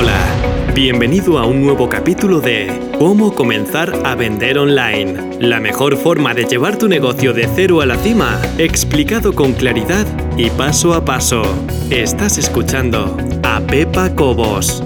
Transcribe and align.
Hola, 0.00 0.72
bienvenido 0.76 1.40
a 1.40 1.44
un 1.44 1.60
nuevo 1.60 1.88
capítulo 1.88 2.40
de 2.40 2.68
Cómo 3.00 3.34
comenzar 3.34 3.92
a 4.06 4.14
vender 4.14 4.56
online. 4.56 5.40
La 5.40 5.58
mejor 5.58 5.96
forma 5.96 6.34
de 6.34 6.44
llevar 6.44 6.78
tu 6.78 6.86
negocio 6.86 7.32
de 7.32 7.48
cero 7.52 7.80
a 7.80 7.86
la 7.86 7.96
cima, 7.96 8.40
explicado 8.58 9.34
con 9.34 9.54
claridad 9.54 10.06
y 10.36 10.50
paso 10.50 10.94
a 10.94 11.04
paso. 11.04 11.42
Estás 11.90 12.38
escuchando 12.38 13.16
a 13.42 13.58
Pepa 13.58 14.14
Cobos. 14.14 14.84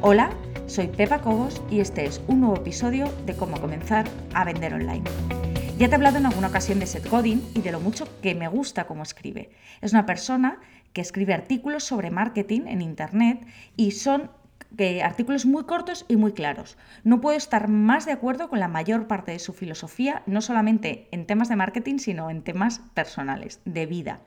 Hola, 0.00 0.30
soy 0.66 0.86
Pepa 0.86 1.20
Cobos 1.20 1.60
y 1.70 1.80
este 1.80 2.06
es 2.06 2.22
un 2.28 2.40
nuevo 2.40 2.56
episodio 2.56 3.12
de 3.26 3.36
Cómo 3.36 3.60
comenzar 3.60 4.08
a 4.32 4.46
vender 4.46 4.72
online. 4.72 5.04
Ya 5.80 5.88
te 5.88 5.92
he 5.92 5.96
hablado 5.96 6.18
en 6.18 6.26
alguna 6.26 6.48
ocasión 6.48 6.78
de 6.78 6.84
Seth 6.84 7.08
Godin 7.08 7.42
y 7.54 7.62
de 7.62 7.72
lo 7.72 7.80
mucho 7.80 8.06
que 8.20 8.34
me 8.34 8.48
gusta 8.48 8.86
cómo 8.86 9.02
escribe. 9.02 9.48
Es 9.80 9.92
una 9.92 10.04
persona 10.04 10.60
que 10.92 11.00
escribe 11.00 11.34
artículos 11.34 11.84
sobre 11.84 12.10
marketing 12.10 12.62
en 12.66 12.82
Internet 12.82 13.46
y 13.76 13.92
son 13.92 14.30
artículos 15.02 15.46
muy 15.46 15.64
cortos 15.64 16.04
y 16.08 16.16
muy 16.16 16.32
claros. 16.32 16.76
No 17.04 17.20
puedo 17.20 17.36
estar 17.36 17.68
más 17.68 18.06
de 18.06 18.12
acuerdo 18.12 18.48
con 18.48 18.60
la 18.60 18.68
mayor 18.68 19.06
parte 19.06 19.32
de 19.32 19.38
su 19.38 19.52
filosofía, 19.52 20.22
no 20.26 20.40
solamente 20.40 21.08
en 21.10 21.26
temas 21.26 21.48
de 21.48 21.56
marketing, 21.56 21.98
sino 21.98 22.30
en 22.30 22.42
temas 22.42 22.80
personales, 22.94 23.60
de 23.64 23.86
vida. 23.86 24.20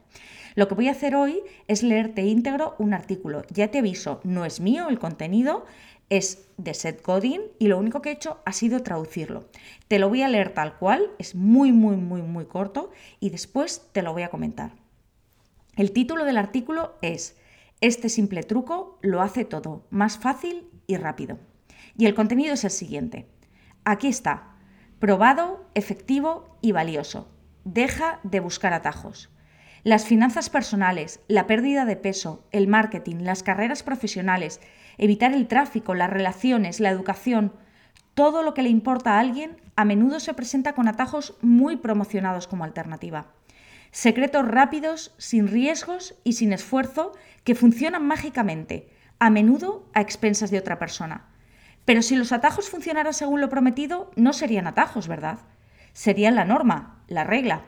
Lo 0.56 0.68
que 0.68 0.76
voy 0.76 0.88
a 0.88 0.92
hacer 0.92 1.16
hoy 1.16 1.40
es 1.68 1.82
leerte 1.82 2.24
íntegro 2.24 2.76
un 2.78 2.94
artículo. 2.94 3.44
Ya 3.50 3.70
te 3.70 3.80
aviso, 3.80 4.22
no 4.24 4.46
es 4.46 4.60
mío 4.60 4.90
el 4.90 5.00
contenido, 5.00 5.66
es 6.10 6.48
de 6.58 6.74
Seth 6.76 7.04
Godin 7.04 7.42
y 7.58 7.68
lo 7.68 7.80
único 7.80 8.02
que 8.02 8.10
he 8.10 8.14
hecho 8.14 8.40
ha 8.46 8.54
sido 8.54 8.84
traducirlo. 8.84 9.46
Te 9.88 9.98
lo 9.98 10.10
voy 10.10 10.22
a 10.22 10.28
leer 10.28 10.54
tal 10.54 10.78
cual, 10.78 11.10
es 11.18 11.34
muy, 11.34 11.72
muy, 11.72 11.96
muy, 11.96 12.22
muy 12.22 12.46
corto 12.46 12.92
y 13.20 13.32
después 13.32 13.90
te 13.94 14.04
lo 14.04 14.14
voy 14.14 14.22
a 14.24 14.30
comentar. 14.30 14.83
El 15.76 15.92
título 15.92 16.24
del 16.24 16.38
artículo 16.38 16.94
es 17.02 17.36
Este 17.82 18.08
simple 18.08 18.44
truco 18.44 19.00
lo 19.02 19.24
hace 19.24 19.44
todo 19.44 19.88
más 19.90 20.20
fácil 20.20 20.70
y 20.86 20.98
rápido. 20.98 21.40
Y 21.98 22.06
el 22.06 22.14
contenido 22.14 22.54
es 22.54 22.64
el 22.64 22.70
siguiente. 22.70 23.26
Aquí 23.84 24.08
está. 24.08 24.56
Probado, 25.00 25.68
efectivo 25.74 26.58
y 26.62 26.74
valioso. 26.74 27.28
Deja 27.64 28.20
de 28.22 28.40
buscar 28.40 28.72
atajos. 28.72 29.32
Las 29.84 30.06
finanzas 30.06 30.52
personales, 30.52 31.22
la 31.28 31.48
pérdida 31.48 31.86
de 31.86 31.96
peso, 31.96 32.46
el 32.52 32.68
marketing, 32.68 33.18
las 33.22 33.42
carreras 33.42 33.82
profesionales, 33.82 34.62
evitar 35.00 35.34
el 35.34 35.48
tráfico, 35.48 35.96
las 35.96 36.12
relaciones, 36.12 36.80
la 36.80 36.92
educación, 36.92 37.52
todo 38.14 38.44
lo 38.44 38.54
que 38.54 38.62
le 38.62 38.70
importa 38.70 39.16
a 39.16 39.20
alguien 39.20 39.58
a 39.76 39.86
menudo 39.86 40.20
se 40.20 40.36
presenta 40.36 40.74
con 40.74 40.88
atajos 40.88 41.36
muy 41.42 41.78
promocionados 41.78 42.48
como 42.48 42.64
alternativa. 42.64 43.34
Secretos 43.94 44.48
rápidos, 44.48 45.14
sin 45.20 45.48
riesgos 45.48 46.16
y 46.24 46.34
sin 46.34 46.52
esfuerzo 46.52 47.12
que 47.44 47.54
funcionan 47.54 48.04
mágicamente, 48.04 48.90
a 49.20 49.30
menudo 49.30 49.88
a 49.94 50.02
expensas 50.02 50.50
de 50.50 50.58
otra 50.58 50.80
persona. 50.80 51.28
Pero 51.86 52.02
si 52.02 52.16
los 52.16 52.32
atajos 52.32 52.72
funcionaran 52.72 53.14
según 53.14 53.40
lo 53.40 53.50
prometido, 53.50 54.10
no 54.16 54.34
serían 54.34 54.66
atajos, 54.66 55.08
¿verdad? 55.08 55.38
Serían 55.94 56.34
la 56.34 56.44
norma, 56.44 57.04
la 57.08 57.24
regla. 57.24 57.66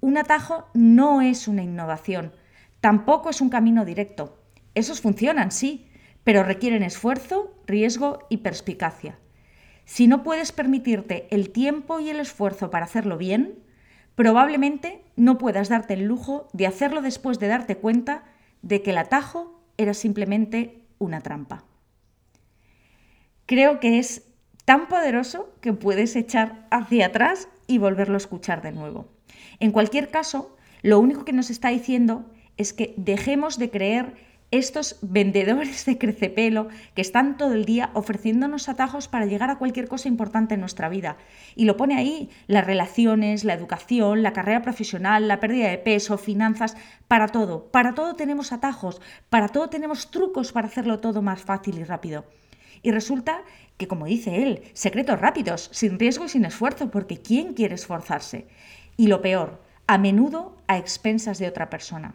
Un 0.00 0.16
atajo 0.16 0.66
no 0.72 1.20
es 1.20 1.46
una 1.46 1.62
innovación, 1.62 2.32
tampoco 2.80 3.28
es 3.28 3.42
un 3.42 3.50
camino 3.50 3.84
directo. 3.84 4.42
Esos 4.74 5.02
funcionan, 5.02 5.52
sí, 5.52 5.90
pero 6.24 6.42
requieren 6.42 6.84
esfuerzo, 6.84 7.54
riesgo 7.66 8.20
y 8.30 8.38
perspicacia. 8.38 9.18
Si 9.84 10.08
no 10.08 10.22
puedes 10.22 10.52
permitirte 10.52 11.28
el 11.30 11.50
tiempo 11.50 12.00
y 12.00 12.08
el 12.08 12.18
esfuerzo 12.18 12.70
para 12.70 12.86
hacerlo 12.86 13.18
bien, 13.18 13.65
probablemente 14.16 15.04
no 15.14 15.38
puedas 15.38 15.68
darte 15.68 15.94
el 15.94 16.04
lujo 16.04 16.48
de 16.52 16.66
hacerlo 16.66 17.02
después 17.02 17.38
de 17.38 17.46
darte 17.46 17.76
cuenta 17.76 18.24
de 18.62 18.82
que 18.82 18.90
el 18.90 18.98
atajo 18.98 19.62
era 19.76 19.94
simplemente 19.94 20.82
una 20.98 21.20
trampa. 21.20 21.64
Creo 23.44 23.78
que 23.78 24.00
es 24.00 24.24
tan 24.64 24.88
poderoso 24.88 25.54
que 25.60 25.72
puedes 25.72 26.16
echar 26.16 26.66
hacia 26.70 27.06
atrás 27.06 27.48
y 27.68 27.78
volverlo 27.78 28.14
a 28.14 28.18
escuchar 28.18 28.62
de 28.62 28.72
nuevo. 28.72 29.06
En 29.60 29.70
cualquier 29.70 30.10
caso, 30.10 30.56
lo 30.82 30.98
único 30.98 31.24
que 31.24 31.32
nos 31.32 31.50
está 31.50 31.68
diciendo 31.68 32.26
es 32.56 32.72
que 32.72 32.94
dejemos 32.96 33.58
de 33.58 33.70
creer 33.70 34.14
estos 34.50 34.96
vendedores 35.02 35.84
de 35.86 35.98
crecepelo 35.98 36.68
que 36.94 37.02
están 37.02 37.36
todo 37.36 37.52
el 37.54 37.64
día 37.64 37.90
ofreciéndonos 37.94 38.68
atajos 38.68 39.08
para 39.08 39.26
llegar 39.26 39.50
a 39.50 39.58
cualquier 39.58 39.88
cosa 39.88 40.08
importante 40.08 40.54
en 40.54 40.60
nuestra 40.60 40.88
vida. 40.88 41.16
Y 41.56 41.64
lo 41.64 41.76
pone 41.76 41.96
ahí, 41.96 42.30
las 42.46 42.64
relaciones, 42.64 43.44
la 43.44 43.54
educación, 43.54 44.22
la 44.22 44.32
carrera 44.32 44.62
profesional, 44.62 45.26
la 45.26 45.40
pérdida 45.40 45.68
de 45.68 45.78
peso, 45.78 46.16
finanzas, 46.16 46.76
para 47.08 47.28
todo. 47.28 47.68
Para 47.70 47.94
todo 47.94 48.14
tenemos 48.14 48.52
atajos, 48.52 49.00
para 49.30 49.48
todo 49.48 49.68
tenemos 49.68 50.10
trucos 50.10 50.52
para 50.52 50.68
hacerlo 50.68 51.00
todo 51.00 51.22
más 51.22 51.42
fácil 51.42 51.78
y 51.78 51.84
rápido. 51.84 52.24
Y 52.82 52.92
resulta 52.92 53.42
que, 53.76 53.88
como 53.88 54.06
dice 54.06 54.42
él, 54.42 54.62
secretos 54.72 55.20
rápidos, 55.20 55.70
sin 55.72 55.98
riesgo 55.98 56.26
y 56.26 56.28
sin 56.28 56.44
esfuerzo, 56.44 56.90
porque 56.90 57.20
¿quién 57.20 57.54
quiere 57.54 57.74
esforzarse? 57.74 58.46
Y 58.96 59.08
lo 59.08 59.22
peor, 59.22 59.60
a 59.86 59.98
menudo 59.98 60.56
a 60.68 60.78
expensas 60.78 61.38
de 61.38 61.48
otra 61.48 61.68
persona. 61.68 62.14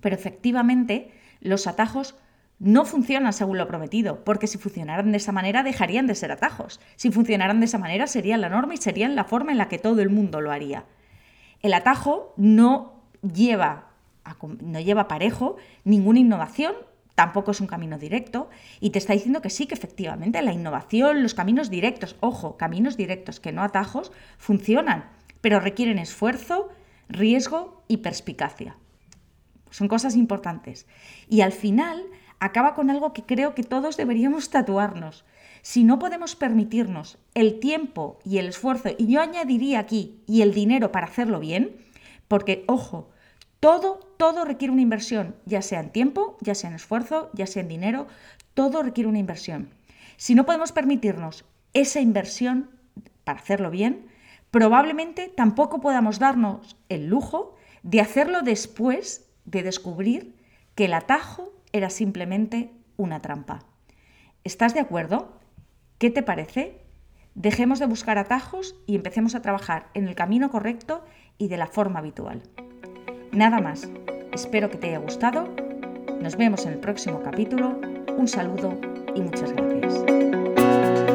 Pero 0.00 0.14
efectivamente, 0.14 1.10
los 1.40 1.66
atajos 1.66 2.14
no 2.60 2.84
funcionan 2.84 3.32
según 3.32 3.56
lo 3.56 3.66
prometido, 3.66 4.22
porque 4.22 4.46
si 4.46 4.58
funcionaran 4.58 5.10
de 5.10 5.16
esa 5.16 5.32
manera 5.32 5.62
dejarían 5.62 6.06
de 6.06 6.14
ser 6.14 6.30
atajos. 6.30 6.78
Si 6.96 7.10
funcionaran 7.10 7.58
de 7.58 7.66
esa 7.66 7.78
manera 7.78 8.06
serían 8.06 8.42
la 8.42 8.50
norma 8.50 8.74
y 8.74 8.76
serían 8.76 9.16
la 9.16 9.24
forma 9.24 9.50
en 9.50 9.58
la 9.58 9.68
que 9.68 9.78
todo 9.78 10.02
el 10.02 10.10
mundo 10.10 10.42
lo 10.42 10.52
haría. 10.52 10.84
El 11.62 11.72
atajo 11.72 12.34
no 12.36 13.02
lleva, 13.22 13.88
no 14.60 14.78
lleva 14.78 15.08
parejo 15.08 15.56
ninguna 15.84 16.20
innovación, 16.20 16.74
tampoco 17.14 17.50
es 17.50 17.62
un 17.62 17.66
camino 17.66 17.98
directo, 17.98 18.50
y 18.78 18.90
te 18.90 18.98
está 18.98 19.14
diciendo 19.14 19.40
que 19.40 19.50
sí, 19.50 19.66
que 19.66 19.74
efectivamente 19.74 20.40
la 20.42 20.52
innovación, 20.52 21.22
los 21.22 21.34
caminos 21.34 21.70
directos, 21.70 22.16
ojo, 22.20 22.58
caminos 22.58 22.96
directos 22.96 23.40
que 23.40 23.52
no 23.52 23.62
atajos, 23.62 24.12
funcionan, 24.38 25.08
pero 25.40 25.60
requieren 25.60 25.98
esfuerzo, 25.98 26.68
riesgo 27.08 27.82
y 27.88 27.98
perspicacia. 27.98 28.76
Son 29.70 29.88
cosas 29.88 30.16
importantes. 30.16 30.86
Y 31.28 31.40
al 31.40 31.52
final 31.52 32.04
acaba 32.38 32.74
con 32.74 32.90
algo 32.90 33.12
que 33.12 33.22
creo 33.22 33.54
que 33.54 33.62
todos 33.62 33.96
deberíamos 33.96 34.50
tatuarnos. 34.50 35.24
Si 35.62 35.84
no 35.84 35.98
podemos 35.98 36.36
permitirnos 36.36 37.18
el 37.34 37.60
tiempo 37.60 38.18
y 38.24 38.38
el 38.38 38.48
esfuerzo, 38.48 38.90
y 38.96 39.06
yo 39.06 39.20
añadiría 39.20 39.78
aquí, 39.78 40.22
y 40.26 40.42
el 40.42 40.54
dinero 40.54 40.90
para 40.90 41.06
hacerlo 41.06 41.38
bien, 41.38 41.76
porque, 42.28 42.64
ojo, 42.66 43.10
todo, 43.60 44.00
todo 44.16 44.44
requiere 44.44 44.72
una 44.72 44.82
inversión, 44.82 45.36
ya 45.44 45.60
sea 45.60 45.80
en 45.80 45.90
tiempo, 45.90 46.38
ya 46.40 46.54
sea 46.54 46.70
en 46.70 46.76
esfuerzo, 46.76 47.30
ya 47.34 47.46
sea 47.46 47.62
en 47.62 47.68
dinero, 47.68 48.06
todo 48.54 48.82
requiere 48.82 49.08
una 49.08 49.18
inversión. 49.18 49.68
Si 50.16 50.34
no 50.34 50.46
podemos 50.46 50.72
permitirnos 50.72 51.44
esa 51.74 52.00
inversión 52.00 52.70
para 53.24 53.38
hacerlo 53.38 53.70
bien, 53.70 54.06
probablemente 54.50 55.28
tampoco 55.28 55.80
podamos 55.80 56.18
darnos 56.18 56.76
el 56.88 57.06
lujo 57.06 57.54
de 57.82 58.00
hacerlo 58.00 58.42
después 58.42 59.29
de 59.50 59.62
descubrir 59.62 60.36
que 60.74 60.86
el 60.86 60.94
atajo 60.94 61.52
era 61.72 61.90
simplemente 61.90 62.70
una 62.96 63.20
trampa. 63.20 63.60
¿Estás 64.44 64.74
de 64.74 64.80
acuerdo? 64.80 65.38
¿Qué 65.98 66.10
te 66.10 66.22
parece? 66.22 66.80
Dejemos 67.34 67.78
de 67.78 67.86
buscar 67.86 68.18
atajos 68.18 68.74
y 68.86 68.96
empecemos 68.96 69.34
a 69.34 69.42
trabajar 69.42 69.88
en 69.94 70.08
el 70.08 70.14
camino 70.14 70.50
correcto 70.50 71.04
y 71.38 71.48
de 71.48 71.56
la 71.56 71.66
forma 71.66 71.98
habitual. 71.98 72.42
Nada 73.32 73.60
más. 73.60 73.88
Espero 74.32 74.70
que 74.70 74.78
te 74.78 74.88
haya 74.88 74.98
gustado. 74.98 75.48
Nos 76.20 76.36
vemos 76.36 76.64
en 76.66 76.72
el 76.74 76.78
próximo 76.78 77.22
capítulo. 77.22 77.80
Un 78.16 78.28
saludo 78.28 78.78
y 79.14 79.20
muchas 79.20 79.52
gracias. 79.52 81.09